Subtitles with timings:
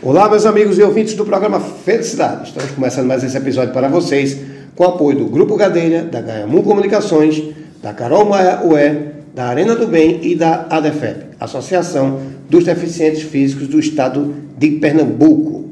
[0.00, 2.50] Olá, meus amigos e ouvintes do programa Felicidade.
[2.50, 4.38] Estamos começando mais esse episódio para vocês
[4.76, 7.42] com o apoio do Grupo Gadelha, da Ganhamu Comunicações,
[7.82, 13.66] da Carol Maia Ué, da Arena do Bem e da ADEFEP, Associação dos Deficientes Físicos
[13.66, 15.70] do Estado de Pernambuco.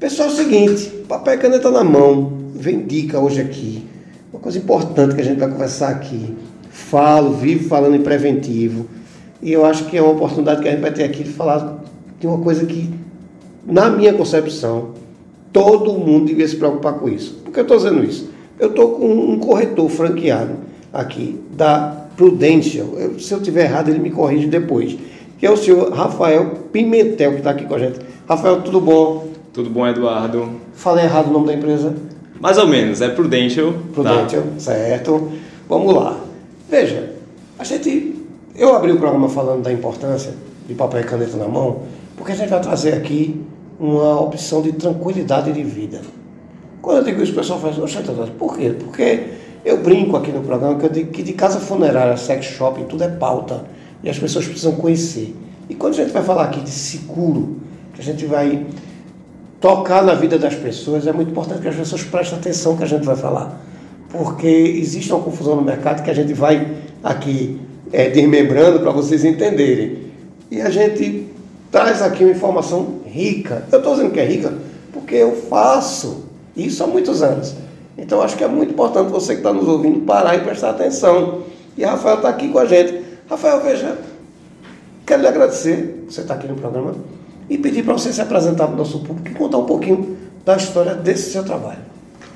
[0.00, 3.86] Pessoal, é o seguinte, papel e caneta na mão, vem dica hoje aqui.
[4.32, 6.34] Uma coisa importante que a gente vai conversar aqui.
[6.70, 8.86] Falo, vivo falando em preventivo.
[9.40, 11.84] E eu acho que é uma oportunidade que a gente vai ter aqui de falar
[12.18, 12.99] de uma coisa que
[13.66, 14.90] na minha concepção,
[15.52, 17.34] todo mundo devia se preocupar com isso.
[17.44, 18.30] Por que eu estou dizendo isso?
[18.58, 20.52] Eu estou com um corretor franqueado
[20.92, 22.88] aqui da Prudential.
[22.96, 24.96] Eu, se eu tiver errado, ele me corrige depois.
[25.38, 27.98] Que é o senhor Rafael Pimentel, que está aqui com a gente.
[28.28, 29.28] Rafael, tudo bom?
[29.52, 30.50] Tudo bom, Eduardo?
[30.74, 31.96] Falei errado o nome da empresa?
[32.38, 33.72] Mais ou menos, é Prudential.
[33.94, 34.58] Prudential, tá.
[34.58, 35.30] certo.
[35.68, 36.20] Vamos lá.
[36.68, 37.14] Veja,
[37.58, 38.16] a gente.
[38.54, 40.34] Eu abri o programa falando da importância
[40.68, 41.82] de papel e caneta na mão,
[42.20, 43.40] porque a gente vai trazer aqui
[43.78, 46.02] uma opção de tranquilidade de vida.
[46.82, 47.96] Quando eu digo isso, o pessoal faz, oxe,
[48.38, 48.74] por quê?
[48.78, 49.28] Porque
[49.64, 53.04] eu brinco aqui no programa que eu digo que de casa funerária, sex shopping, tudo
[53.04, 53.64] é pauta.
[54.04, 55.34] E as pessoas precisam conhecer.
[55.66, 57.56] E quando a gente vai falar aqui de seguro,
[57.94, 58.66] que a gente vai
[59.58, 62.86] tocar na vida das pessoas, é muito importante que as pessoas prestem atenção que a
[62.86, 63.62] gente vai falar.
[64.10, 66.70] Porque existe uma confusão no mercado que a gente vai
[67.02, 67.58] aqui
[67.90, 70.10] é, desmembrando para vocês entenderem.
[70.50, 71.29] E a gente
[71.70, 73.64] traz aqui uma informação rica.
[73.70, 74.52] Eu estou dizendo que é rica
[74.92, 76.24] porque eu faço
[76.56, 77.54] isso há muitos anos.
[77.96, 81.42] Então acho que é muito importante você que está nos ouvindo parar e prestar atenção.
[81.76, 83.00] E Rafael está aqui com a gente.
[83.28, 83.98] Rafael, veja,
[85.06, 86.94] quero lhe agradecer, você está aqui no programa,
[87.48, 90.56] e pedir para você se apresentar para o nosso público e contar um pouquinho da
[90.56, 91.78] história desse seu trabalho.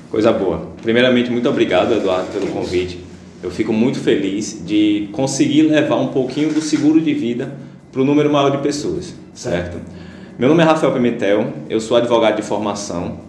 [0.09, 0.67] Coisa boa.
[0.81, 3.03] Primeiramente, muito obrigado, Eduardo, pelo convite.
[3.43, 7.53] Eu fico muito feliz de conseguir levar um pouquinho do seguro de vida
[7.95, 9.77] para o número maior de pessoas, certo?
[10.37, 13.19] Meu nome é Rafael Pimentel, eu sou advogado de formação,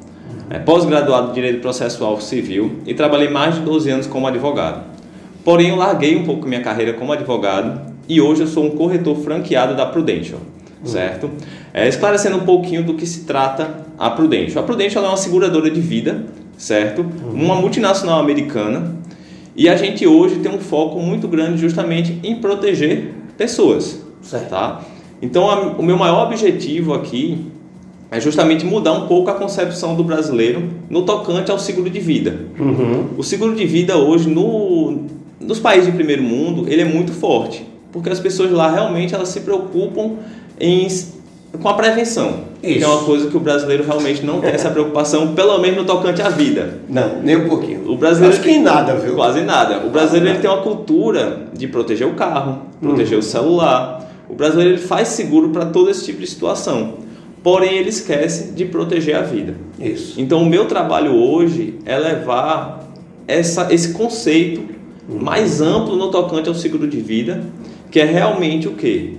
[0.50, 4.82] é, pós-graduado em Direito Processual Civil e trabalhei mais de 12 anos como advogado.
[5.44, 9.14] Porém, eu larguei um pouco minha carreira como advogado e hoje eu sou um corretor
[9.18, 10.86] franqueado da Prudential, uhum.
[10.88, 11.30] certo?
[11.72, 14.64] É, esclarecendo um pouquinho do que se trata a Prudential.
[14.64, 16.26] A Prudential é uma seguradora de vida,
[16.58, 17.02] certo?
[17.02, 17.40] Uhum.
[17.40, 18.96] Uma multinacional americana
[19.54, 24.50] e a gente hoje tem um foco muito grande justamente em proteger pessoas, certo?
[24.50, 24.80] Tá?
[25.20, 27.46] Então, a, o meu maior objetivo aqui
[28.10, 32.38] é justamente mudar um pouco a concepção do brasileiro no tocante ao seguro de vida.
[32.58, 33.06] Uhum.
[33.16, 34.98] O seguro de vida hoje, no,
[35.40, 39.28] nos países de primeiro mundo, ele é muito forte, porque as pessoas lá realmente elas
[39.28, 40.12] se preocupam
[40.60, 40.86] em,
[41.60, 42.46] com a prevenção.
[42.62, 42.78] Isso.
[42.78, 45.84] Que é uma coisa que o brasileiro realmente não tem essa preocupação, pelo menos no
[45.84, 46.80] tocante à vida.
[46.88, 47.90] Não, nem um pouquinho.
[47.90, 49.14] O brasileiro Acho que em nada, viu?
[49.14, 49.84] Quase nada.
[49.84, 53.20] O brasileiro ele tem uma cultura de proteger o carro, proteger uhum.
[53.20, 56.94] o celular, o brasileiro ele faz seguro para todo esse tipo de situação,
[57.42, 59.54] porém ele esquece de proteger a vida.
[59.78, 60.20] Isso.
[60.20, 62.90] Então o meu trabalho hoje é levar
[63.26, 64.62] essa, esse conceito
[65.08, 65.20] uhum.
[65.20, 67.44] mais amplo no tocante ao seguro de vida,
[67.90, 69.14] que é realmente o quê?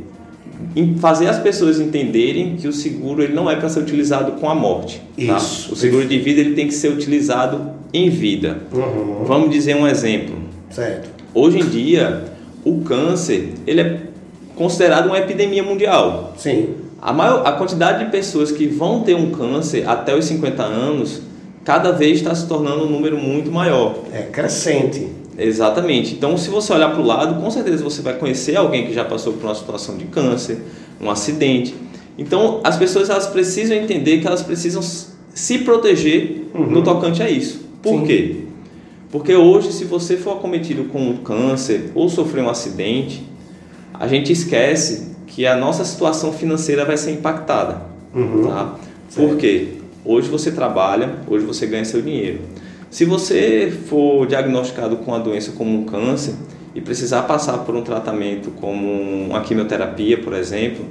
[1.00, 4.56] fazer as pessoas entenderem que o seguro ele não é para ser utilizado com a
[4.56, 5.02] morte.
[5.26, 5.38] Tá?
[5.38, 5.74] Isso.
[5.74, 8.60] O seguro de vida ele tem que ser utilizado em vida.
[8.72, 9.24] Uhum.
[9.26, 10.36] Vamos dizer um exemplo.
[10.70, 11.10] Certo.
[11.34, 12.26] Hoje em dia,
[12.64, 14.02] o câncer ele é
[14.58, 16.34] considerado uma epidemia mundial.
[16.36, 16.76] Sim.
[17.02, 21.22] A, maior, a quantidade de pessoas que vão ter um câncer até os 50 anos
[21.64, 23.96] cada vez está se tornando um número muito maior.
[24.12, 25.08] É crescente.
[25.38, 26.16] Exatamente.
[26.16, 29.06] Então, se você olhar para o lado, com certeza você vai conhecer alguém que já
[29.06, 30.60] passou por uma situação de câncer,
[31.00, 31.76] um acidente.
[32.18, 36.66] Então, as pessoas elas precisam entender que elas precisam se proteger uhum.
[36.66, 37.62] no tocante a isso.
[37.84, 38.06] Por Sim.
[38.06, 38.36] quê?
[39.12, 43.24] Porque hoje, se você for acometido com um câncer ou sofrer um acidente,
[44.00, 47.82] a gente esquece que a nossa situação financeira vai ser impactada.
[48.14, 48.48] Uhum.
[48.48, 48.76] Tá?
[49.16, 49.70] Por quê?
[50.04, 52.40] Hoje você trabalha, hoje você ganha seu dinheiro.
[52.90, 56.34] Se você for diagnosticado com a doença como um câncer
[56.74, 58.88] e precisar passar por um tratamento como
[59.26, 60.86] uma quimioterapia, por exemplo,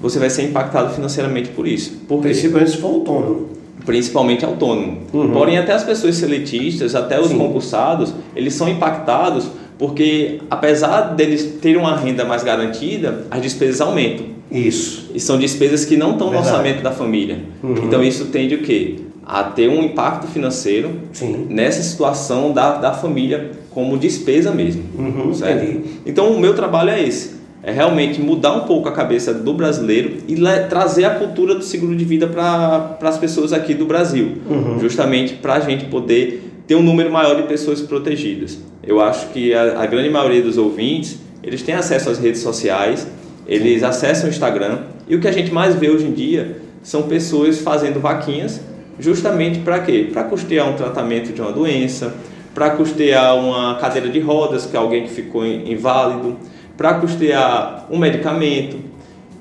[0.00, 2.02] você vai ser impactado financeiramente por isso.
[2.06, 3.48] Por Principalmente se for autônomo.
[3.84, 4.98] Principalmente autônomo.
[5.12, 5.32] Uhum.
[5.32, 7.38] Porém, até as pessoas seletistas, até os Sim.
[7.38, 14.26] concursados, eles são impactados porque apesar deles terem uma renda mais garantida, as despesas aumentam.
[14.50, 15.10] Isso.
[15.14, 17.40] E são despesas que não estão no orçamento da família.
[17.62, 17.84] Uhum.
[17.84, 18.96] Então isso tende o quê?
[19.26, 21.46] A ter um impacto financeiro Sim.
[21.48, 24.84] nessa situação da, da família como despesa mesmo.
[24.96, 25.64] Uhum, certo?
[25.64, 25.84] Entendi.
[26.06, 27.34] Então o meu trabalho é esse.
[27.62, 30.36] É realmente mudar um pouco a cabeça do brasileiro e
[30.68, 34.34] trazer a cultura do seguro de vida para as pessoas aqui do Brasil.
[34.48, 34.78] Uhum.
[34.78, 38.58] Justamente para a gente poder ter um número maior de pessoas protegidas.
[38.82, 43.06] Eu acho que a, a grande maioria dos ouvintes, eles têm acesso às redes sociais,
[43.46, 47.02] eles acessam o Instagram, e o que a gente mais vê hoje em dia são
[47.02, 48.60] pessoas fazendo vaquinhas
[48.98, 50.08] justamente para quê?
[50.12, 52.14] Para custear um tratamento de uma doença,
[52.54, 56.36] para custear uma cadeira de rodas que alguém que ficou inválido,
[56.76, 58.78] para custear um medicamento.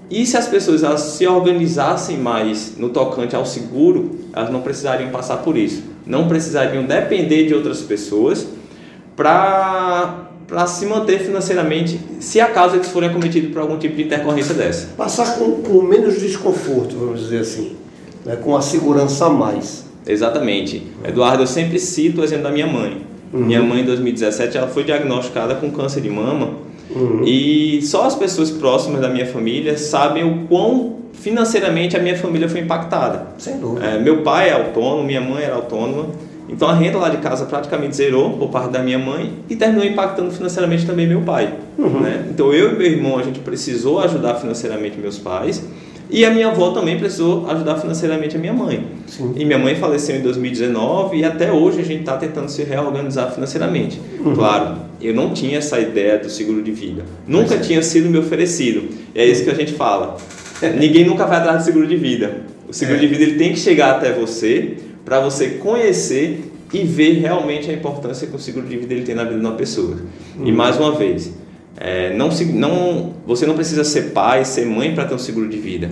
[0.09, 5.09] E se as pessoas elas se organizassem mais no tocante ao seguro, elas não precisariam
[5.09, 5.83] passar por isso.
[6.05, 8.45] Não precisariam depender de outras pessoas
[9.15, 14.53] para para se manter financeiramente, se acaso eles forem acometidos por algum tipo de intercorrência
[14.53, 14.87] dessa.
[14.95, 17.75] Passar com, com menos desconforto, vamos dizer assim,
[18.25, 18.35] né?
[18.35, 19.85] com a segurança a mais.
[20.05, 20.83] Exatamente.
[21.03, 23.01] Eduardo, eu sempre cito o exemplo da minha mãe.
[23.31, 23.45] Uhum.
[23.45, 26.51] Minha mãe, em 2017, ela foi diagnosticada com câncer de mama
[26.95, 27.23] uhum.
[27.25, 32.49] e só as pessoas próximas da minha família sabem o quão financeiramente a minha família
[32.49, 33.27] foi impactada.
[33.37, 33.85] Sem dúvida.
[33.85, 36.07] É, meu pai é autônomo, minha mãe era autônoma.
[36.49, 39.85] Então a renda lá de casa praticamente zerou por parte da minha mãe e terminou
[39.85, 41.53] impactando financeiramente também meu pai.
[41.77, 42.01] Uhum.
[42.01, 42.25] Né?
[42.29, 45.63] Então eu e meu irmão a gente precisou ajudar financeiramente meus pais
[46.09, 48.85] e a minha avó também precisou ajudar financeiramente a minha mãe.
[49.07, 49.33] Sim.
[49.35, 53.31] E minha mãe faleceu em 2019 e até hoje a gente está tentando se reorganizar
[53.31, 53.99] financeiramente.
[54.23, 54.35] Uhum.
[54.35, 54.75] Claro,
[55.07, 57.03] eu não tinha essa ideia do seguro de vida.
[57.27, 57.59] Nunca é.
[57.59, 58.89] tinha sido me oferecido.
[59.13, 60.17] E é isso que a gente fala.
[60.79, 62.41] Ninguém nunca vai atrás do seguro de vida.
[62.67, 63.01] O seguro é.
[63.01, 67.73] de vida ele tem que chegar até você para você conhecer e ver realmente a
[67.73, 69.97] importância que o seguro de vida ele tem na vida de uma pessoa.
[70.37, 70.47] Uhum.
[70.47, 71.31] E mais uma vez,
[71.77, 75.57] é, não, não, você não precisa ser pai, ser mãe para ter um seguro de
[75.57, 75.91] vida.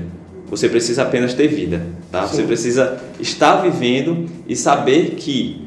[0.50, 2.28] Você precisa apenas ter vida, tá?
[2.28, 5.62] Você precisa estar vivendo e saber que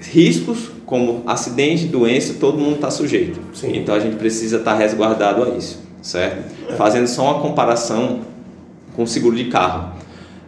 [0.00, 3.38] riscos como acidente, doença, todo mundo está sujeito.
[3.52, 3.76] Sim.
[3.76, 6.50] Então a gente precisa estar tá resguardado a isso, certo?
[6.66, 6.76] É.
[6.76, 8.20] Fazendo só uma comparação
[8.96, 9.92] com o seguro de carro.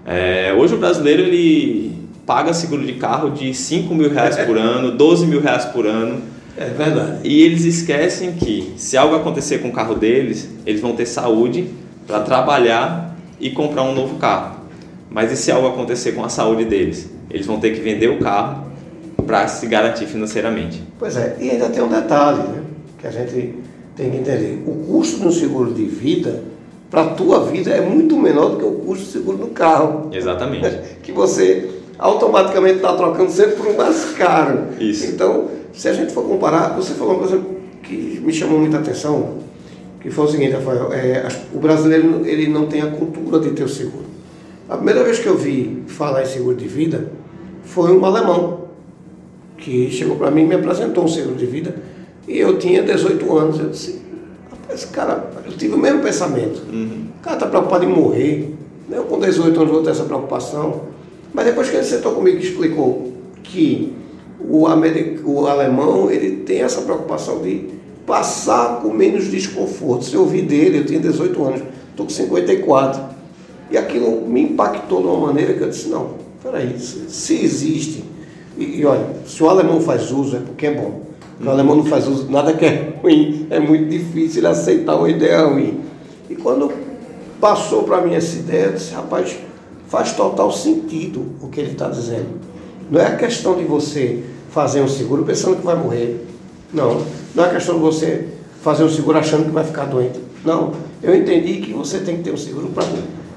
[0.06, 1.94] É, hoje o brasileiro ele
[2.24, 6.22] paga seguro de carro de 5 mil reais por ano, 12 mil reais por ano.
[6.56, 7.18] É verdade.
[7.22, 11.68] E eles esquecem que se algo acontecer com o carro deles, eles vão ter saúde
[12.06, 14.56] para trabalhar e comprar um novo carro.
[15.10, 17.10] Mas e se algo acontecer com a saúde deles?
[17.28, 18.69] Eles vão ter que vender o carro
[19.22, 20.82] para se garantir financeiramente.
[20.98, 22.62] Pois é, e ainda tem um detalhe né,
[22.98, 23.54] que a gente
[23.96, 24.62] tem que entender.
[24.66, 26.42] O custo um seguro de vida
[26.90, 30.10] para a tua vida é muito menor do que o custo do seguro do carro.
[30.12, 30.78] Exatamente.
[31.02, 34.68] que você automaticamente está trocando sempre por um mais caro.
[34.78, 35.06] Isso.
[35.06, 37.40] Então, se a gente for comparar, você falou uma coisa
[37.82, 39.38] que me chamou muita atenção,
[40.00, 43.64] que foi o seguinte, Rafael, é, o brasileiro ele não tem a cultura de ter
[43.64, 44.04] o seguro.
[44.68, 47.10] A primeira vez que eu vi falar em seguro de vida
[47.64, 48.69] foi um alemão
[49.60, 51.74] que chegou para mim e me apresentou um seguro de vida
[52.30, 53.58] e eu tinha 18 anos.
[53.58, 54.00] Eu disse,
[54.48, 56.62] rapaz, esse cara, eu tive o mesmo pensamento.
[56.72, 57.06] Uhum.
[57.18, 58.54] O cara está preocupado em morrer.
[58.90, 60.82] Eu com 18 anos vou ter essa preocupação.
[61.34, 63.12] Mas depois que ele sentou comigo e explicou
[63.42, 63.92] que
[64.40, 64.66] o,
[65.24, 67.68] o alemão ele tem essa preocupação de
[68.06, 70.04] passar com menos desconforto.
[70.04, 73.10] Se eu ouvi dele, eu tinha 18 anos, estou com 54.
[73.72, 78.04] E aquilo me impactou de uma maneira que eu disse, não, peraí, se existe,
[78.56, 81.02] e, e, olha, se o alemão faz uso é porque é bom.
[81.40, 85.08] Se o alemão não faz uso, nada que é ruim, é muito difícil aceitar uma
[85.08, 85.80] ideia ruim.
[86.28, 86.70] E quando
[87.40, 89.36] passou para mim essa ideia, eu disse, rapaz,
[89.88, 92.40] faz total sentido o que ele está dizendo.
[92.90, 96.26] Não é a questão de você fazer um seguro pensando que vai morrer.
[96.72, 97.02] Não.
[97.34, 98.28] Não é a questão de você
[98.62, 100.20] fazer um seguro achando que vai ficar doente.
[100.44, 100.72] Não.
[101.02, 102.84] Eu entendi que você tem que ter um seguro para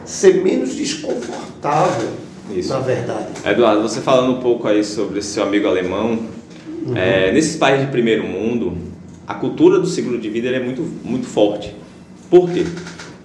[0.06, 2.10] ser menos desconfortável,
[2.52, 2.74] Isso.
[2.74, 3.28] na verdade.
[3.46, 6.20] Eduardo, você falando um pouco aí sobre seu amigo alemão,
[6.86, 6.98] uhum.
[6.98, 8.78] é, nesses países de primeiro mundo,
[9.28, 11.74] a cultura do seguro de vida é muito, muito forte.
[12.30, 12.66] Por quê?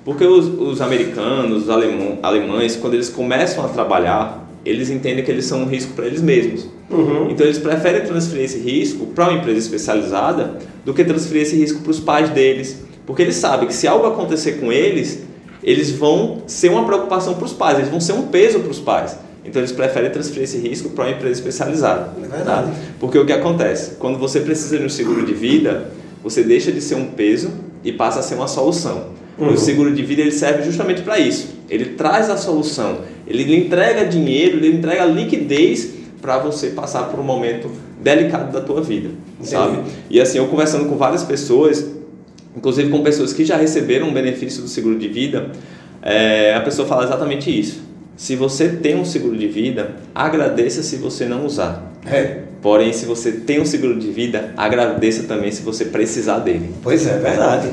[0.05, 5.31] Porque os, os americanos, os alemão, alemães, quando eles começam a trabalhar, eles entendem que
[5.31, 6.69] eles são um risco para eles mesmos.
[6.91, 7.31] Uhum.
[7.31, 11.83] Então eles preferem transferir esse risco para uma empresa especializada do que transferir esse risco
[11.83, 12.83] para os pais deles.
[13.07, 15.25] Porque eles sabem que se algo acontecer com eles,
[15.63, 18.79] eles vão ser uma preocupação para os pais, eles vão ser um peso para os
[18.79, 19.17] pais.
[19.45, 22.13] Então eles preferem transferir esse risco para uma empresa especializada.
[22.23, 22.71] É verdade.
[22.71, 22.75] Tá?
[23.01, 23.93] Porque o que acontece?
[23.99, 25.91] Quando você precisa de um seguro de vida,
[26.23, 27.51] você deixa de ser um peso
[27.83, 29.19] e passa a ser uma solução.
[29.39, 29.53] Uhum.
[29.53, 31.49] O seguro de vida ele serve justamente para isso.
[31.71, 37.21] Ele traz a solução, ele lhe entrega dinheiro, ele entrega liquidez para você passar por
[37.21, 37.71] um momento
[38.03, 39.11] delicado da tua vida,
[39.41, 39.51] Sim.
[39.51, 39.79] sabe?
[40.11, 41.85] E assim, eu conversando com várias pessoas,
[42.59, 45.53] inclusive com pessoas que já receberam um benefício do seguro de vida,
[46.03, 47.81] é, a pessoa fala exatamente isso.
[48.17, 51.93] Se você tem um seguro de vida, agradeça se você não usar.
[52.05, 52.41] É.
[52.61, 56.75] Porém, se você tem um seguro de vida, agradeça também se você precisar dele.
[56.83, 57.71] Pois é, verdade.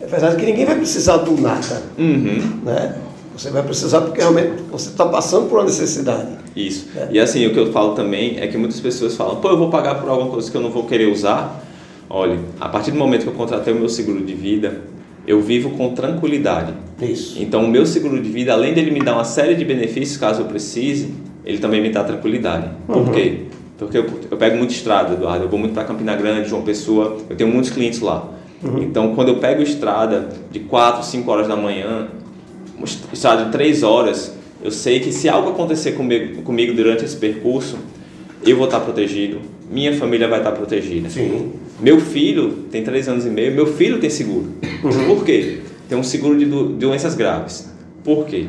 [0.00, 1.82] É verdade que ninguém vai precisar do nada.
[1.98, 2.60] Uhum.
[2.64, 2.94] Né?
[3.36, 6.28] Você vai precisar porque realmente você está passando por uma necessidade.
[6.54, 6.86] Isso.
[6.96, 7.08] É.
[7.10, 9.70] E assim, o que eu falo também é que muitas pessoas falam, pô, eu vou
[9.70, 11.64] pagar por alguma coisa que eu não vou querer usar.
[12.12, 14.80] Olha, a partir do momento que eu contratei o meu seguro de vida,
[15.24, 16.74] eu vivo com tranquilidade.
[17.00, 17.40] Isso.
[17.40, 20.42] Então, o meu seguro de vida, além dele me dar uma série de benefícios caso
[20.42, 21.14] eu precise,
[21.44, 22.68] ele também me dá tranquilidade.
[22.86, 23.12] Por Uhum.
[23.12, 23.42] quê?
[23.78, 25.44] Porque eu, eu pego muito estrada, Eduardo.
[25.44, 27.16] Eu vou muito para Campina Grande, João Pessoa.
[27.30, 28.28] Eu tenho muitos clientes lá.
[28.62, 28.82] Uhum.
[28.82, 32.08] Então, quando eu pego estrada de 4, 5 horas da manhã,
[33.12, 37.78] estrada de 3 horas, eu sei que se algo acontecer comigo, comigo durante esse percurso,
[38.44, 39.38] eu vou estar protegido,
[39.70, 41.08] minha família vai estar protegida.
[41.08, 41.52] Sim.
[41.82, 44.46] Meu filho tem 3 anos e meio, meu filho tem seguro.
[45.06, 45.58] Por quê?
[45.88, 47.70] Tem um seguro de do- doenças graves.
[48.04, 48.46] Por quê?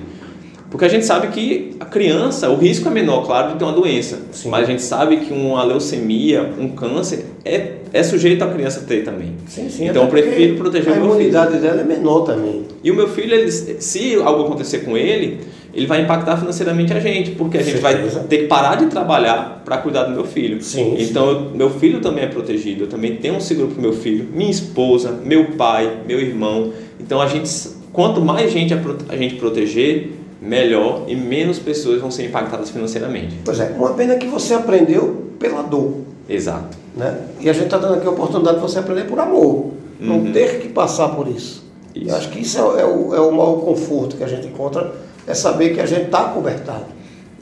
[0.69, 3.73] Porque a gente sabe que a criança, o risco é menor, claro, de ter uma
[3.73, 4.19] doença.
[4.31, 4.49] Sim.
[4.49, 9.03] Mas a gente sabe que uma leucemia, um câncer, é, é sujeito a criança ter
[9.03, 9.33] também.
[9.47, 9.87] Sim, sim.
[9.89, 11.19] Então eu prefiro proteger A o meu filho.
[11.21, 12.63] imunidade dela é menor também.
[12.81, 15.39] E o meu filho, ele, se algo acontecer com ele,
[15.73, 18.19] ele vai impactar financeiramente a gente, porque a gente Certeza.
[18.19, 20.61] vai ter que parar de trabalhar para cuidar do meu filho.
[20.61, 22.83] Sim, Então, eu- meu filho também é protegido.
[22.83, 26.71] Eu também tenho um seguro para meu filho, minha esposa, meu pai, meu irmão.
[26.99, 27.49] Então, a gente,
[27.93, 28.73] quanto mais gente
[29.09, 30.11] a gente proteger,
[30.41, 33.37] melhor e menos pessoas vão ser impactadas financeiramente.
[33.45, 35.97] Pois é, uma pena que você aprendeu pela dor.
[36.27, 36.77] Exato.
[36.97, 37.15] Né?
[37.39, 39.71] E a gente está dando aqui a oportunidade de você aprender por amor.
[39.99, 40.31] Não Uhum.
[40.31, 41.63] ter que passar por isso.
[41.95, 42.09] Isso.
[42.09, 44.91] Eu acho que isso é, é o, é o maior conforto que a gente encontra,
[45.27, 46.85] é saber que a gente está cobertado.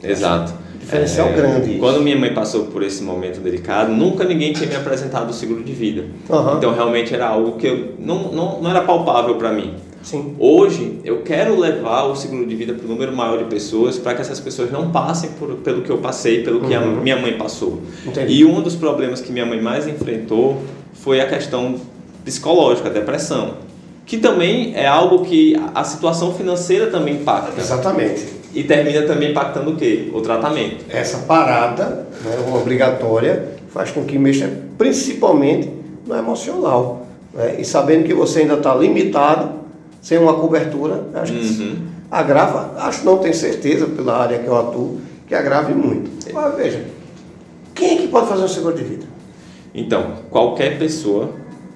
[0.02, 0.52] Exato.
[0.78, 1.78] Diferencial grande isso.
[1.78, 5.62] Quando minha mãe passou por esse momento delicado, nunca ninguém tinha me apresentado o seguro
[5.62, 6.04] de vida.
[6.28, 6.56] Aham.
[6.56, 9.74] Então realmente era algo que eu, não, não, não era palpável para mim.
[10.02, 10.34] Sim.
[10.38, 14.14] Hoje eu quero levar o seguro de vida para o número maior de pessoas para
[14.14, 17.02] que essas pessoas não passem por, pelo que eu passei, pelo que a Uhum.
[17.02, 17.82] minha mãe passou.
[18.06, 18.32] Entendi.
[18.32, 20.56] E um dos problemas que minha mãe mais enfrentou
[20.94, 21.76] foi a questão
[22.24, 23.54] psicológica, a depressão,
[24.10, 28.26] que também é algo que a- situação financeira também impacta Exatamente.
[28.52, 30.10] e termina também impactando o quê?
[30.12, 30.84] O tratamento.
[30.88, 35.70] Essa parada né, obrigatória faz com que mexa principalmente
[36.04, 37.06] no emocional.
[37.32, 37.54] né?
[37.60, 39.60] E sabendo que você ainda está limitado,
[40.02, 41.76] sem uma cobertura, acho que Uhum.
[42.10, 46.10] agrava, acho não tenho certeza pela área que eu atuo, que agrave muito.
[46.34, 46.84] Mas veja,
[47.76, 49.06] quem é que pode fazer um seguro de vida?
[49.72, 51.30] Então, qualquer pessoa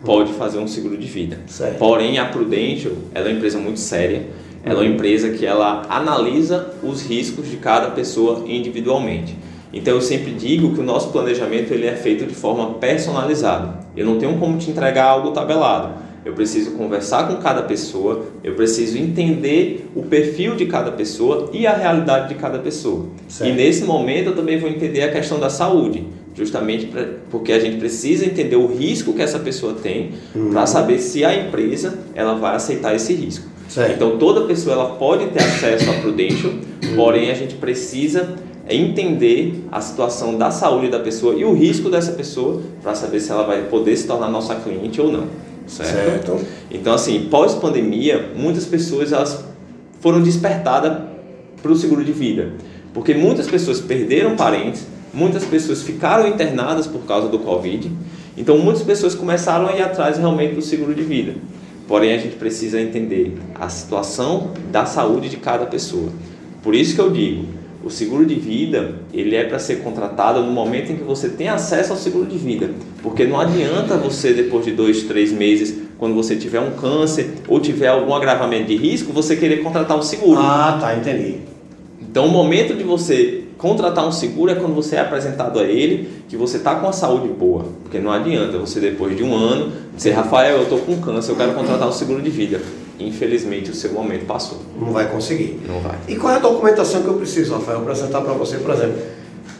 [0.04, 1.38] pode fazer um seguro de vida.
[1.46, 1.78] Certo.
[1.78, 4.22] Porém, a Prudential ela é uma empresa muito séria.
[4.64, 9.36] Ela é uma empresa que ela analisa os riscos de cada pessoa individualmente.
[9.72, 13.80] Então, eu sempre digo que o nosso planejamento ele é feito de forma personalizada.
[13.96, 16.04] Eu não tenho como te entregar algo tabelado.
[16.24, 21.66] Eu preciso conversar com cada pessoa, eu preciso entender o perfil de cada pessoa e
[21.66, 23.08] a realidade de cada pessoa.
[23.28, 23.50] Certo.
[23.50, 27.58] E nesse momento eu também vou entender a questão da saúde, justamente pra, porque a
[27.58, 30.12] gente precisa entender o risco que essa pessoa tem
[30.50, 33.46] para saber se a empresa ela vai aceitar esse risco.
[33.68, 33.92] Certo.
[33.92, 36.52] Então toda pessoa ela pode ter acesso à Prudential,
[36.94, 38.36] porém a gente precisa
[38.68, 43.30] entender a situação da saúde da pessoa e o risco dessa pessoa para saber se
[43.30, 45.26] ela vai poder se tornar nossa cliente ou não.
[45.66, 45.92] Certo?
[45.92, 46.46] Certo.
[46.70, 49.44] Então assim, pós-pandemia, muitas pessoas elas
[50.00, 50.98] foram despertadas
[51.62, 52.52] para o seguro de vida,
[52.92, 57.90] porque muitas pessoas perderam parentes, muitas pessoas ficaram internadas por causa do Covid,
[58.36, 61.34] então muitas pessoas começaram a ir atrás realmente do seguro de vida.
[61.86, 66.10] Porém, a gente precisa entender a situação da saúde de cada pessoa.
[66.62, 67.44] Por isso que eu digo,
[67.84, 71.48] o seguro de vida ele é para ser contratado no momento em que você tem
[71.48, 72.70] acesso ao seguro de vida,
[73.02, 77.60] porque não adianta você depois de dois, três meses, quando você tiver um câncer ou
[77.60, 80.40] tiver algum agravamento de risco, você querer contratar um seguro.
[80.40, 81.36] Ah, tá, entendi.
[82.00, 86.10] Então, o momento de você contratar um seguro é quando você é apresentado a ele
[86.28, 87.64] que você está com a saúde boa.
[87.82, 91.36] Porque não adianta você, depois de um ano, dizer, Rafael, eu estou com câncer, eu
[91.36, 92.60] quero contratar um seguro de vida.
[93.00, 94.58] Infelizmente, o seu momento passou.
[94.78, 95.62] Não vai conseguir.
[95.66, 95.96] Não vai.
[96.06, 98.98] E qual é a documentação que eu preciso, Rafael, apresentar para você, por exemplo?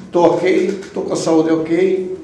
[0.04, 2.14] Estou ok, estou com a saúde ok,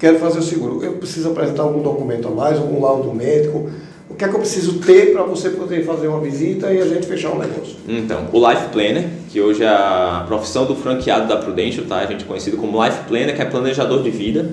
[0.00, 0.82] quero fazer o seguro.
[0.82, 3.68] Eu preciso apresentar algum documento a mais, algum laudo médico?
[4.08, 6.86] O que é que eu preciso ter para você poder fazer uma visita e a
[6.86, 7.76] gente fechar um negócio?
[7.86, 9.04] Então, o Life Planner,
[9.36, 11.98] que hoje é a profissão do franqueado da Prudential, tá?
[11.98, 14.50] A gente é conhecido como Life Planner, que é planejador de vida.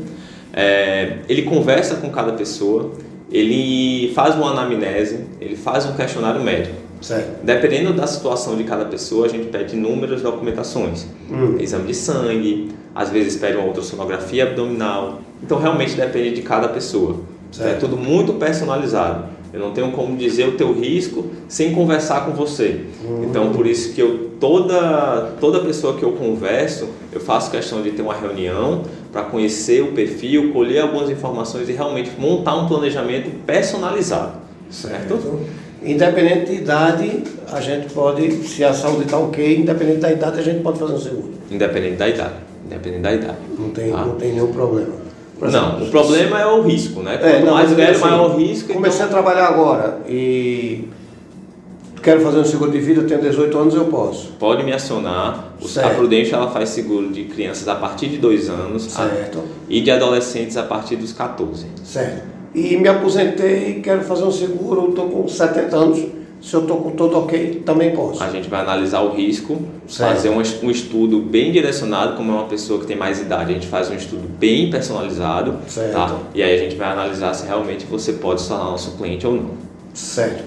[0.52, 2.92] É, ele conversa com cada pessoa,
[3.32, 6.76] ele faz uma anamnese, ele faz um questionário médico.
[7.00, 7.46] Certo.
[7.46, 11.08] Dependendo da situação de cada pessoa, a gente pede inúmeras documentações.
[11.32, 11.56] Hum.
[11.62, 15.22] Exame de sangue, às vezes pede uma ultrassonografia abdominal.
[15.42, 17.22] Então, realmente depende de cada pessoa.
[17.54, 17.70] Certo.
[17.70, 19.30] É tudo muito personalizado.
[19.54, 22.82] Eu não tenho como dizer o teu risco sem conversar com você.
[23.06, 23.26] Hum.
[23.30, 27.92] Então, por isso que eu toda toda pessoa que eu converso, eu faço questão de
[27.92, 33.30] ter uma reunião para conhecer o perfil, colher algumas informações e realmente montar um planejamento
[33.46, 34.34] personalizado.
[34.72, 35.20] Certo?
[35.84, 40.44] Independente de idade, a gente pode, se a saúde está ok, independente da idade, a
[40.44, 41.30] gente pode fazer um seguro.
[41.52, 42.34] Independente da idade.
[42.66, 43.38] Independente da idade.
[43.60, 44.06] Não tem, Tá?
[44.06, 45.03] não tem nenhum problema.
[45.48, 47.16] Exemplo, Não, o problema é o risco, né?
[47.16, 48.74] É, Quanto não, mais velho, assim, maior o risco.
[48.74, 50.88] Comecei então- a trabalhar agora e
[52.02, 54.32] quero fazer um seguro de vida, eu tenho 18 anos, eu posso.
[54.40, 55.54] Pode me acionar.
[55.62, 55.90] O- A.
[55.92, 59.40] Prudential ela faz seguro de crianças a partir de 2 anos a- Certo.
[59.70, 61.66] e de adolescentes a partir dos 14.
[61.84, 62.24] Certo.
[62.54, 66.00] E me aposentei, quero fazer um seguro, estou com 70 anos,
[66.44, 68.22] se eu estou com tudo ok, também posso.
[68.22, 69.58] A gente vai analisar o risco,
[69.88, 70.14] Certo.
[70.14, 73.54] fazer um, um estudo bem direcionado, como é uma pessoa que tem mais idade, a
[73.54, 75.94] gente faz um estudo bem personalizado, Certo.
[75.94, 76.18] tá?
[76.36, 79.36] E aí a gente vai analisar se realmente você pode se tornar nosso cliente ou
[79.36, 79.52] não.
[79.94, 80.44] Certo.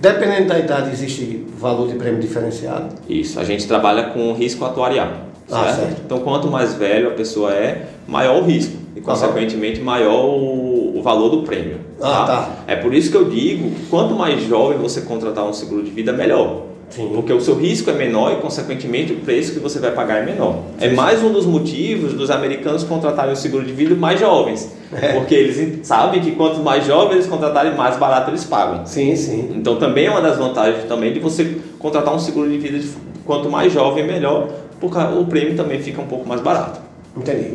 [0.00, 2.88] Dependendo da idade, existe valor de prêmio diferenciado.
[3.08, 5.12] Isso, a gente trabalha com risco atuarial.
[5.48, 5.76] Ah, certo?
[5.76, 6.02] certo.
[6.04, 10.71] Então, quanto mais velho a pessoa é, maior o risco e, consequentemente, maior o,
[11.02, 11.78] o valor do prêmio.
[12.00, 12.50] Ah, tá.
[12.66, 16.12] É por isso que eu digo: quanto mais jovem você contratar um seguro de vida,
[16.12, 16.62] melhor.
[16.88, 17.10] Sim.
[17.14, 20.26] Porque o seu risco é menor e, consequentemente, o preço que você vai pagar é
[20.26, 20.58] menor.
[20.78, 24.70] É mais um dos motivos dos americanos contratarem o seguro de vida mais jovens.
[24.92, 25.14] É.
[25.14, 28.84] Porque eles sabem que quanto mais jovens eles contratarem, mais barato eles pagam.
[28.84, 29.52] Sim, sim.
[29.56, 32.86] Então também é uma das vantagens também de você contratar um seguro de vida de,
[33.24, 36.78] quanto mais jovem melhor, porque o prêmio também fica um pouco mais barato.
[37.16, 37.54] Entendi.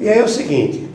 [0.00, 0.88] E aí é o seguinte,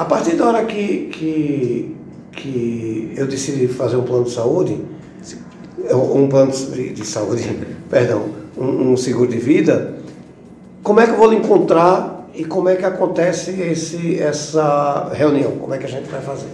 [0.00, 1.96] a partir da hora que, que,
[2.32, 4.82] que eu decidi fazer um plano de saúde,
[5.92, 7.44] um plano de, de saúde,
[7.90, 9.96] perdão, um, um seguro de vida,
[10.82, 15.52] como é que eu vou lhe encontrar e como é que acontece esse, essa reunião?
[15.58, 16.48] Como é que a gente vai fazer?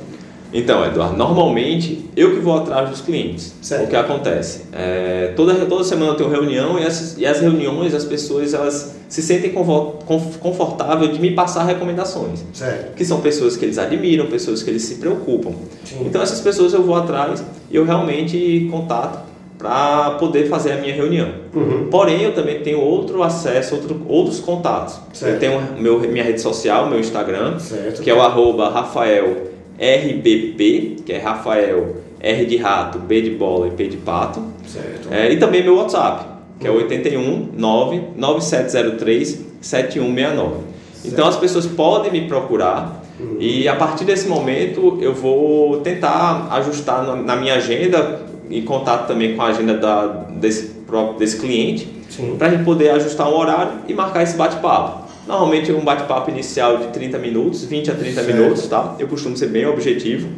[0.52, 3.54] Então, Eduardo, normalmente eu que vou atrás dos clientes.
[3.60, 3.84] Certo.
[3.84, 4.62] O que acontece?
[4.72, 8.94] É, toda, toda semana eu tenho reunião e, essas, e as reuniões as pessoas elas
[9.08, 12.44] se sentem convo- conf- confortável de me passar recomendações.
[12.52, 12.94] Certo.
[12.94, 15.52] Que são pessoas que eles admiram, pessoas que eles se preocupam.
[15.84, 16.02] Sim.
[16.06, 19.26] Então essas pessoas eu vou atrás e eu realmente contato
[19.58, 21.30] para poder fazer a minha reunião.
[21.54, 21.88] Uhum.
[21.90, 24.98] Porém, eu também tenho outro acesso, outro, outros contatos.
[25.14, 25.32] Certo.
[25.34, 28.02] Eu tenho meu, minha rede social, meu Instagram, Certo.
[28.02, 33.68] que é o arroba Rafael RBP, que é Rafael R de rato, B de bola
[33.68, 34.42] e P de pato.
[34.66, 35.12] Certo.
[35.12, 36.24] É, e também meu WhatsApp,
[36.58, 40.64] que é 81 9 9703 7169.
[41.04, 43.04] Então as pessoas podem me procurar
[43.38, 48.20] e a partir desse momento eu vou tentar ajustar na, minha agenda,
[48.50, 50.76] em contato também com a agenda da, desse,
[51.18, 51.88] desse cliente,
[52.36, 55.05] para a gente poder ajustar um horário e marcar esse bate-papo.
[55.26, 58.36] Normalmente um bate-papo inicial de 30 minutos, 20 a 30 Certo.
[58.36, 58.94] minutos, tá?
[58.98, 60.28] Eu costumo ser bem objetivo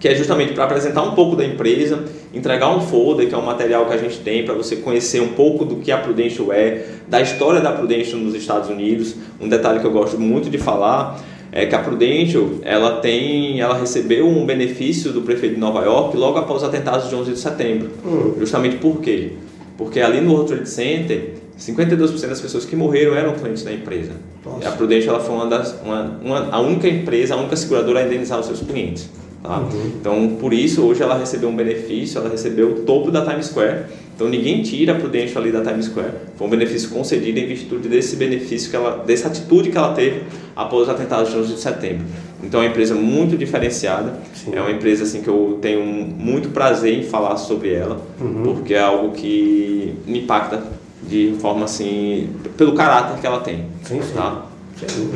[0.00, 3.44] que é justamente para apresentar um pouco da empresa, entregar um folder, que é um
[3.44, 6.86] material que a gente tem para você conhecer um pouco do que a Prudential é,
[7.06, 9.14] da história da Prudential nos Estados Unidos.
[9.38, 13.76] Um detalhe que eu gosto muito de falar é que a Prudential, ela tem, ela
[13.76, 17.38] recebeu um benefício do prefeito de Nova York logo após os atentados de 11 de
[17.38, 17.90] setembro.
[18.02, 18.36] Hum.
[18.38, 19.32] Justamente por quê?
[19.76, 24.12] Porque ali no World Trade Center, 52% das pessoas que morreram eram clientes da empresa.
[24.44, 24.68] Nossa.
[24.68, 28.06] A Prudential ela foi uma das, uma, uma, a única empresa, a única seguradora a
[28.06, 29.10] indenizar os seus clientes.
[29.42, 29.58] Tá?
[29.58, 29.92] Uhum.
[30.00, 33.84] Então, por isso, hoje ela recebeu um benefício, ela recebeu o topo da Times Square.
[34.14, 36.12] Então, ninguém tira a Prudential ali da Times Square.
[36.36, 40.22] Foi um benefício concedido em virtude desse benefício, que ela, dessa atitude que ela teve
[40.56, 42.06] após os atentados de 11 de setembro.
[42.42, 44.18] Então, é uma empresa muito diferenciada.
[44.34, 44.52] Sim.
[44.54, 48.00] É uma empresa assim que eu tenho muito prazer em falar sobre ela,
[48.44, 50.79] porque é algo que me impacta
[51.10, 53.66] de forma assim, pelo caráter que ela tem.
[53.82, 54.14] Sim, sim.
[54.14, 54.42] Tá?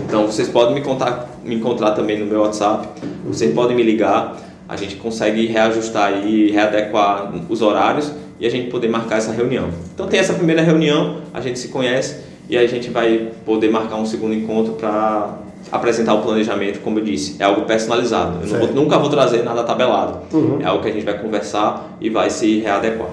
[0.07, 2.87] Então vocês podem me, contar, me encontrar também no meu WhatsApp,
[3.26, 4.37] vocês podem me ligar,
[4.68, 9.68] a gente consegue reajustar aí, readequar os horários e a gente poder marcar essa reunião.
[9.94, 12.16] Então tem essa primeira reunião, a gente se conhece
[12.50, 15.38] e a gente vai poder marcar um segundo encontro para
[15.72, 18.40] apresentar o planejamento, como eu disse, é algo personalizado.
[18.42, 20.18] Eu não vou- nunca vou trazer nada tabelado.
[20.33, 20.59] Uhum.
[20.61, 23.09] É algo que a gente vai conversar e vai se readequar.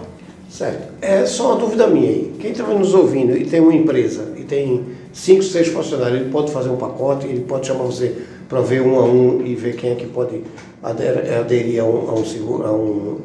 [0.51, 0.89] Certo.
[1.01, 2.33] É só uma dúvida minha aí.
[2.37, 4.83] Quem está nos ouvindo e tem uma empresa e tem
[5.13, 8.13] cinco, seis funcionários, ele pode fazer um pacote, ele pode chamar você
[8.49, 10.41] para ver um a um e ver quem é que pode
[10.83, 13.19] ader- aderir a um, a um seguro, a um,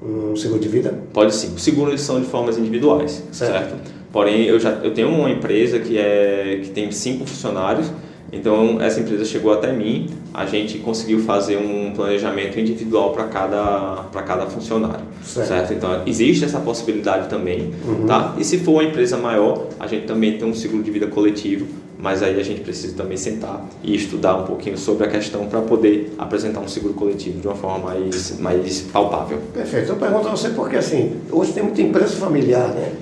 [0.00, 0.94] um seguro de vida?
[1.12, 1.52] Pode sim.
[1.54, 3.52] O seguro eles são de formas individuais, Certo.
[3.52, 3.76] certo?
[4.12, 7.90] Porém, eu já eu tenho uma empresa que é que tem cinco funcionários.
[8.32, 10.10] Então essa empresa chegou até mim.
[10.34, 15.48] A gente conseguiu fazer um planejamento individual para cada para cada funcionário, Certo.
[15.48, 15.72] certo.
[15.72, 17.72] Então existe essa possibilidade também,
[18.06, 18.34] tá?
[18.38, 21.66] E se for uma empresa maior, a gente também tem um seguro de vida coletivo.
[22.00, 25.60] Mas aí a gente precisa também sentar e estudar um pouquinho sobre a questão para
[25.62, 29.38] poder apresentar um seguro coletivo de uma forma mais, mais palpável.
[29.52, 29.88] Perfeito.
[29.90, 32.92] Eu pergunto a você porque assim, hoje tem muita empresa familiar, né?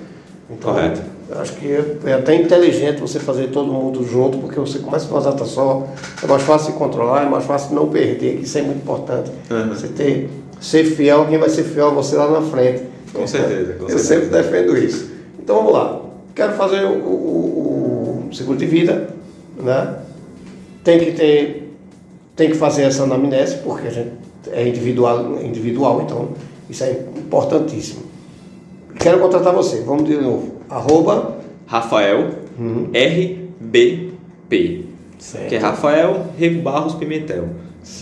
[0.50, 1.02] Então, Correto.
[1.28, 1.66] Eu acho que
[2.04, 5.86] é até inteligente você fazer todo mundo junto, porque você começa com uma data só,
[6.22, 9.30] é mais fácil de controlar, é mais fácil não perder, que isso é muito importante.
[9.50, 9.68] Uhum.
[9.70, 12.82] Você ter, ser fiel, quem vai ser fiel a você lá na frente.
[13.12, 14.04] Com certeza, com Eu certeza.
[14.04, 15.10] sempre defendo isso.
[15.38, 16.00] Então vamos lá.
[16.34, 19.08] Quero fazer o, o- o seguro de vida,
[19.60, 19.96] né?
[20.84, 21.74] tem que ter,
[22.36, 24.10] tem que fazer essa anamnese, porque a gente
[24.52, 26.28] é individual, individual então
[26.70, 28.02] isso é importantíssimo.
[29.00, 30.55] Quero contratar você, vamos de novo.
[30.68, 32.90] Arroba Rafael uhum.
[32.92, 34.84] RBP.
[35.18, 35.48] Certo.
[35.48, 37.48] Que é Rafael Rego Barros Pimentel.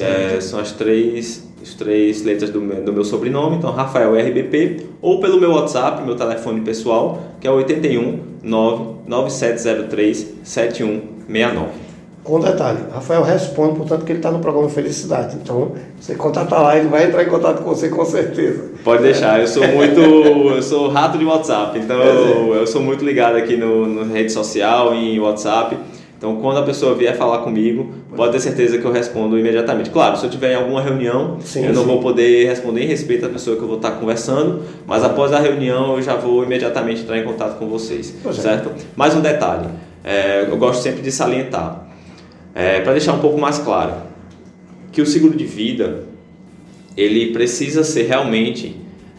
[0.01, 4.87] É, são as três, as três letras do meu, do meu sobrenome, então Rafael RBP,
[5.01, 11.84] ou pelo meu WhatsApp, meu telefone pessoal, que é 81 99703 7169.
[12.25, 15.37] Com detalhe, Rafael responde, portanto, que ele está no programa Felicidade.
[15.43, 18.71] Então, você contatar lá, ele vai entrar em contato com você com certeza.
[18.83, 20.01] Pode deixar, eu sou muito.
[20.01, 24.33] eu sou rato de WhatsApp, então eu, eu sou muito ligado aqui no, no rede
[24.33, 25.77] social, em WhatsApp.
[26.17, 29.91] Então, quando a pessoa vier falar comigo, pode ter certeza que eu respondo imediatamente.
[29.91, 31.89] Claro, se eu tiver em alguma reunião, sim, eu não sim.
[31.89, 35.39] vou poder responder em respeito à pessoa que eu vou estar conversando, mas após a
[35.39, 38.41] reunião eu já vou imediatamente entrar em contato com vocês, pois é.
[38.41, 38.71] certo?
[38.71, 38.73] É.
[38.97, 39.69] Mais um detalhe,
[40.03, 41.84] é, eu gosto sempre de salientar,
[42.55, 43.95] é, para deixar um pouco mais claro,
[44.93, 46.05] que o seguro de vida
[46.97, 48.77] ele precisa ser realmente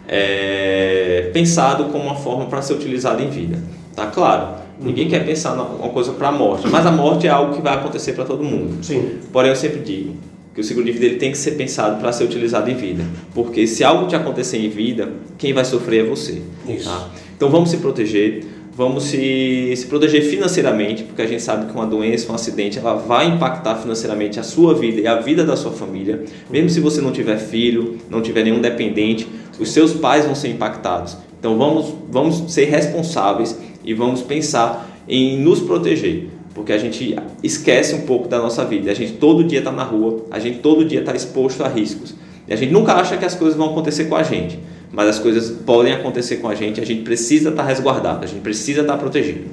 [0.08, 3.62] é, pensado como uma forma para ser utilizado em vida,
[3.96, 4.64] tá claro?
[4.80, 7.76] Ninguém quer pensar uma coisa para a morte, mas a morte é algo que vai
[7.76, 8.84] acontecer para todo mundo.
[8.84, 9.20] Sim.
[9.32, 10.16] Porém, eu sempre digo
[10.54, 13.04] que o seguro de vida ele tem que ser pensado para ser utilizado em vida,
[13.34, 16.42] porque se algo te acontecer em vida, quem vai sofrer é você.
[16.68, 16.90] Isso.
[16.90, 17.10] Tá?
[17.36, 18.46] Então vamos se proteger,
[18.76, 22.96] vamos se, se proteger financeiramente, porque a gente sabe que uma doença, um acidente, ela
[22.96, 26.26] vai impactar financeiramente a sua vida e a vida da sua família.
[26.50, 30.50] Mesmo se você não tiver filho, não tiver nenhum dependente, os seus pais vão ser
[30.50, 31.16] impactados.
[31.40, 37.96] Então vamos, vamos ser responsáveis e vamos pensar em nos proteger, porque a gente esquece
[37.96, 38.92] um pouco da nossa vida.
[38.92, 42.14] A gente todo dia está na rua, a gente todo dia está exposto a riscos.
[42.46, 44.60] E a gente nunca acha que as coisas vão acontecer com a gente,
[44.92, 46.80] mas as coisas podem acontecer com a gente.
[46.80, 49.46] A gente precisa estar tá resguardado, a gente precisa estar tá protegido.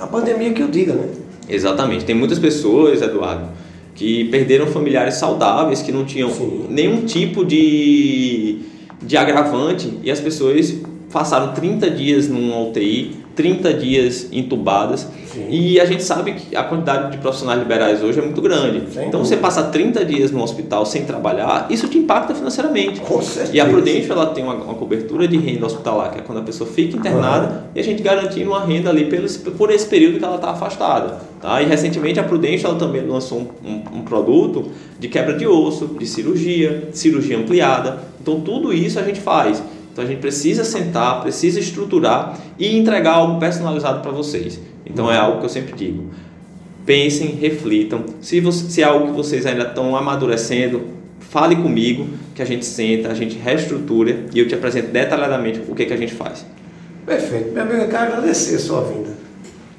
[0.00, 1.08] A pandemia que eu diga, né?
[1.48, 2.04] Exatamente.
[2.04, 3.48] Tem muitas pessoas, Eduardo,
[3.94, 6.66] que perderam familiares saudáveis, que não tinham Sim.
[6.68, 8.60] nenhum tipo de,
[9.02, 10.74] de agravante e as pessoas
[11.12, 15.06] passaram 30 dias numa UTI, 30 dias entubadas.
[15.32, 15.46] Sim.
[15.48, 18.92] E a gente sabe que a quantidade de profissionais liberais hoje é muito grande.
[18.92, 19.04] Sim.
[19.06, 22.98] Então, você passar 30 dias no hospital sem trabalhar, isso te impacta financeiramente.
[22.98, 23.56] Com certeza.
[23.56, 26.42] E a Prudential ela tem uma, uma, cobertura de renda hospitalar, que é quando a
[26.42, 27.62] pessoa fica internada uhum.
[27.76, 31.20] e a gente garantindo uma renda ali pelo, por esse período que ela está afastada.
[31.40, 31.62] Tá?
[31.62, 35.86] E recentemente a Prudential ela também lançou um, um, um produto de quebra de osso,
[35.96, 38.00] de cirurgia, cirurgia ampliada.
[38.20, 39.62] Então, tudo isso a gente faz.
[39.98, 44.60] Então a gente precisa sentar, precisa estruturar e entregar algo personalizado para vocês.
[44.86, 46.04] Então é algo que eu sempre digo.
[46.86, 48.04] Pensem, reflitam.
[48.20, 50.82] Se, você, se é algo que vocês ainda estão amadurecendo,
[51.18, 55.74] fale comigo que a gente senta, a gente reestrutura e eu te apresento detalhadamente o
[55.74, 56.46] que, que a gente faz.
[57.04, 57.50] Perfeito.
[57.50, 59.10] Meu amigo, eu quero agradecer a sua vinda.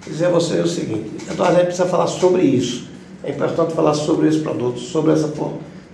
[0.06, 2.90] Dizer a você o seguinte, Eduardo, a gente precisa falar sobre isso.
[3.24, 5.32] É importante falar sobre esse produto, sobre essa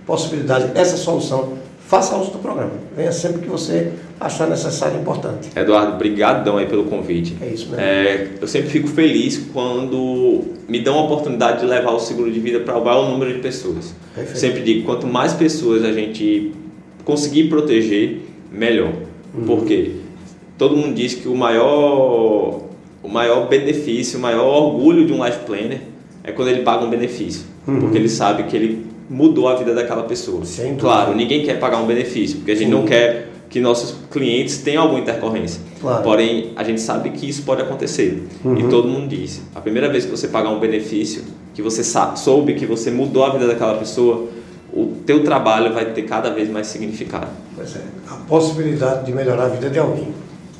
[0.04, 2.72] possibilidade, essa solução faça uso do programa.
[2.96, 5.48] Venha sempre que você achar necessário e importante.
[5.54, 7.36] Eduardo, brigadão aí pelo convite.
[7.40, 7.80] É isso mesmo.
[7.80, 12.40] É, eu sempre fico feliz quando me dão a oportunidade de levar o seguro de
[12.40, 13.94] vida para o maior número de pessoas.
[14.14, 14.38] Perfeito.
[14.38, 16.52] Sempre digo, quanto mais pessoas a gente
[17.04, 18.92] conseguir proteger, melhor.
[19.32, 19.44] Uhum.
[19.44, 19.92] Porque
[20.58, 22.62] todo mundo diz que o maior,
[23.02, 25.82] o maior benefício, o maior orgulho de um life planner
[26.24, 27.44] é quando ele paga um benefício.
[27.66, 27.80] Uhum.
[27.80, 30.44] Porque ele sabe que ele mudou a vida daquela pessoa.
[30.44, 32.74] Sem claro, ninguém quer pagar um benefício, porque a gente Sim.
[32.74, 35.60] não quer que nossos clientes tenham alguma intercorrência.
[35.80, 36.02] Claro.
[36.02, 38.26] Porém, a gente sabe que isso pode acontecer.
[38.44, 38.58] Uhum.
[38.58, 41.22] E todo mundo diz, a primeira vez que você pagar um benefício,
[41.54, 44.28] que você sabe, soube que você mudou a vida daquela pessoa,
[44.72, 47.28] o teu trabalho vai ter cada vez mais significado.
[47.54, 50.08] Pois é, a possibilidade de melhorar a vida de alguém.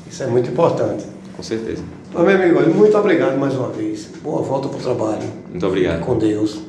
[0.09, 1.05] Isso é muito importante.
[1.35, 1.83] Com certeza.
[2.09, 4.09] Então, meu amigo, muito obrigado mais uma vez.
[4.23, 5.23] Boa volta para o trabalho.
[5.51, 6.03] Muito obrigado.
[6.03, 6.66] Com Deus.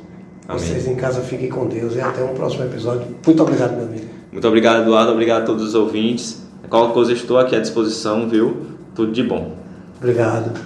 [0.48, 0.62] Amém.
[0.62, 3.06] Vocês em casa fiquem com Deus e até um próximo episódio.
[3.24, 4.06] Muito obrigado, meu amigo.
[4.32, 5.12] Muito obrigado, Eduardo.
[5.12, 6.42] Obrigado a todos os ouvintes.
[6.70, 8.56] Qualquer coisa estou aqui à disposição, viu?
[8.94, 9.54] Tudo de bom.
[9.98, 10.58] Obrigado.